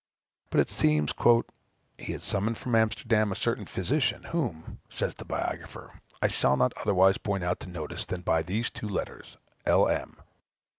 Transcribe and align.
But 0.49 0.59
it 0.59 0.71
seems 0.71 1.13
"he 1.99 2.13
had 2.13 2.23
summoned 2.23 2.57
from 2.57 2.73
Amsterdam 2.73 3.31
a 3.31 3.35
certain 3.35 3.67
physician, 3.67 4.23
whom," 4.23 4.79
says 4.89 5.13
the 5.13 5.25
biographer, 5.25 5.99
"I 6.23 6.27
shall 6.27 6.57
not 6.57 6.73
otherwise 6.77 7.19
point 7.19 7.43
out 7.43 7.59
to 7.59 7.69
notice 7.69 8.05
than 8.05 8.21
by 8.21 8.41
these 8.41 8.71
two 8.71 8.89
letters, 8.89 9.37
L.M. 9.63 10.17